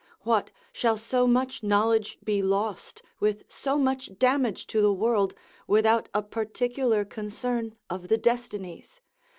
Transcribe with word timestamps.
"What, 0.21 0.49
shall 0.73 0.97
so 0.97 1.27
much 1.27 1.61
knowledge 1.61 2.17
be 2.23 2.41
lost, 2.41 3.03
with 3.19 3.43
so 3.47 3.77
much 3.77 4.17
damage 4.17 4.65
to 4.65 4.81
the 4.81 4.91
world, 4.91 5.35
without 5.67 6.09
a 6.11 6.23
particular 6.23 7.05
concern 7.05 7.75
of 7.87 8.07
the 8.07 8.17
destinies? 8.17 8.99